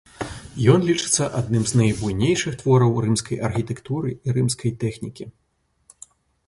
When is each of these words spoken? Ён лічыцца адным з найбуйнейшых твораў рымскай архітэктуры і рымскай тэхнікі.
Ён 0.75 0.79
лічыцца 0.89 1.23
адным 1.39 1.63
з 1.71 1.79
найбуйнейшых 1.81 2.57
твораў 2.63 2.91
рымскай 3.07 3.37
архітэктуры 3.51 4.09
і 4.27 4.37
рымскай 4.41 4.71
тэхнікі. 4.87 5.25